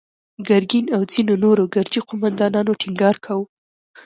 [0.47, 3.45] ګرګين او ځينو نورو ګرجي قوماندانانو ټينګار کاوه.